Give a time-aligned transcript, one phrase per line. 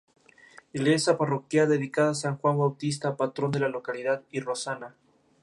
[0.77, 4.95] Iglesia parroquial dedicada a San Juan Bautista, patrón de la localidad, y Rosana.